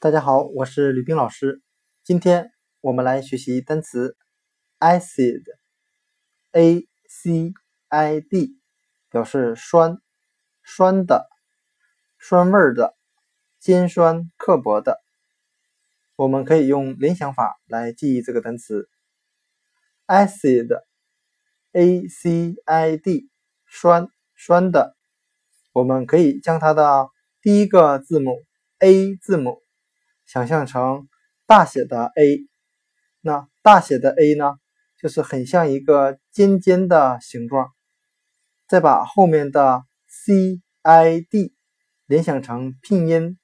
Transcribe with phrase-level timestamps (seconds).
[0.00, 1.60] 大家好，我是吕冰老师。
[2.04, 4.16] 今天我们来学习单词
[4.78, 7.52] acid，a c
[7.88, 8.60] i d，
[9.10, 9.98] 表示酸、
[10.62, 11.28] 酸的、
[12.16, 12.94] 酸味的、
[13.58, 15.02] 尖酸刻薄的。
[16.14, 18.88] 我们可以用联想法来记忆这个单词
[20.06, 23.28] acid，a c i d，
[23.66, 24.06] 酸、
[24.36, 24.96] 酸的。
[25.72, 27.08] 我们可以将它的
[27.42, 28.44] 第一个字母
[28.78, 29.60] a 字母。
[30.28, 31.08] 想象成
[31.46, 32.46] 大写的 A，
[33.22, 34.56] 那大写的 A 呢，
[35.00, 37.70] 就是很像一个尖尖的形状。
[38.66, 41.54] 再把后面的 C I D
[42.04, 43.38] 联想成拼音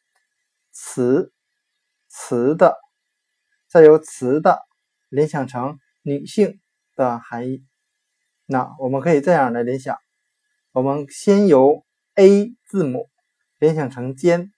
[0.72, 1.32] 词
[2.06, 2.76] 词的，
[3.66, 4.60] 再由词的
[5.08, 6.60] 联想成女性
[6.96, 7.64] 的含义。
[8.44, 9.96] 那我们可以这样来联想：
[10.72, 13.08] 我们先由 A 字母
[13.58, 14.52] 联想成尖，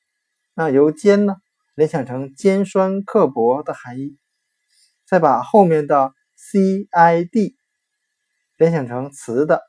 [0.54, 1.36] 那由尖呢？
[1.76, 4.16] 联想成尖酸刻薄的含义，
[5.04, 7.54] 再把后面的 c i d
[8.56, 9.60] 联想成雌的，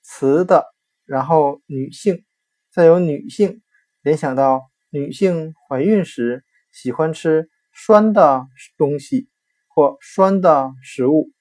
[0.00, 0.72] 雌的，
[1.04, 2.24] 然后女性，
[2.70, 3.62] 再由女性
[4.00, 8.46] 联想到女性怀孕时喜欢吃酸的
[8.76, 9.28] 东西
[9.66, 11.32] 或酸的食物。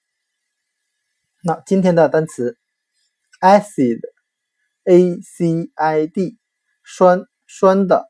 [1.44, 2.58] 那今天的单词
[3.42, 6.40] acid，a c i d，
[6.84, 8.10] 酸，酸的。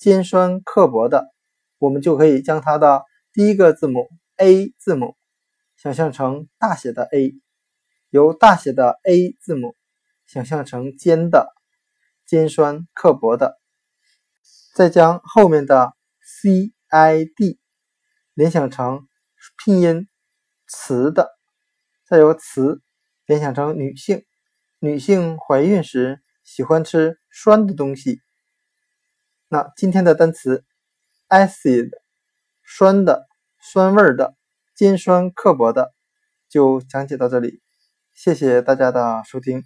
[0.00, 1.30] 尖酸刻薄的，
[1.76, 5.14] 我们就可以将它的第一个字母 A 字母
[5.76, 7.34] 想象成大写的 A，
[8.08, 9.76] 由大写的 A 字母
[10.26, 11.52] 想象成尖的、
[12.26, 13.60] 尖酸刻薄的，
[14.74, 17.60] 再将后面的 C I D
[18.32, 19.06] 联想成
[19.62, 20.08] 拼音
[20.66, 21.28] 词的，
[22.08, 22.80] 再由词
[23.26, 24.24] 联想成女性，
[24.78, 28.22] 女性怀孕时喜欢吃酸的东西。
[29.52, 30.64] 那今天的单词
[31.28, 31.90] acid，
[32.64, 33.26] 酸的、
[33.60, 34.36] 酸味的、
[34.76, 35.92] 尖酸刻薄的，
[36.48, 37.60] 就讲解到这里。
[38.14, 39.64] 谢谢大家的收听。